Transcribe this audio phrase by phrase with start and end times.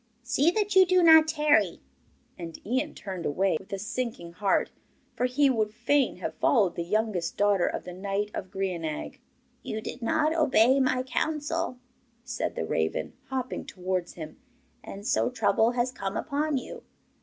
[0.23, 1.79] See that you do not tarry.'
[2.35, 4.71] And Ian turned away with a sinking heart,
[5.15, 9.19] for he would fain have followed the youngest daughter of the knight of Grianaig.
[9.61, 11.77] 'You did not obey my counsel,'
[12.23, 14.39] said the raven, hopping towards him,
[14.83, 16.81] 'and so trouble has come upon you.